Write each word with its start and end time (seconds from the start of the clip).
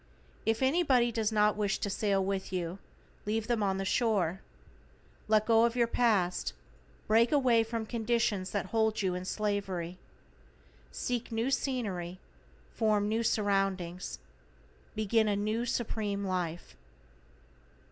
If 0.47 0.63
anybody 0.63 1.11
does 1.11 1.31
not 1.31 1.55
wish 1.55 1.77
to 1.77 1.87
sail 1.87 2.25
with 2.25 2.51
you, 2.51 2.79
leave 3.27 3.45
them 3.45 3.61
on 3.61 3.77
the 3.77 3.85
shore. 3.85 4.41
Let 5.27 5.45
go 5.45 5.63
of 5.63 5.75
your 5.75 5.85
past, 5.85 6.53
break 7.05 7.31
away 7.31 7.63
from 7.63 7.85
conditions 7.85 8.49
that 8.49 8.65
hold 8.73 9.03
you 9.03 9.13
in 9.13 9.25
slavery. 9.25 9.99
Seek 10.89 11.31
new 11.31 11.51
scenery, 11.51 12.19
form 12.73 13.07
new 13.07 13.21
surroundings, 13.21 14.17
begin 14.95 15.27
a 15.27 15.35
new 15.35 15.67
Supreme 15.67 16.25
Life. 16.25 16.75